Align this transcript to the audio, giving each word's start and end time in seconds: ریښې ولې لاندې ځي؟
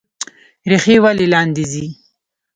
ریښې 0.69 0.95
ولې 1.03 1.25
لاندې 1.33 1.63
ځي؟ 1.71 1.85